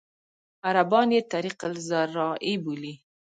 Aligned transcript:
عربان 0.67 1.07
یې 1.15 1.21
طریق 1.33 1.57
الزراعي 1.71 2.53
بولي. 2.63 2.93